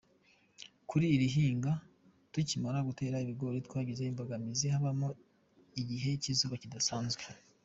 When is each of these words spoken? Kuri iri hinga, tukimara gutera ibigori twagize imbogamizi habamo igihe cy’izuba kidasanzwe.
Kuri 0.89 1.05
iri 1.15 1.27
hinga, 1.35 1.71
tukimara 2.31 2.79
gutera 2.89 3.21
ibigori 3.23 3.59
twagize 3.67 4.01
imbogamizi 4.05 4.65
habamo 4.73 5.09
igihe 5.81 6.09
cy’izuba 6.21 6.57
kidasanzwe. 6.63 7.23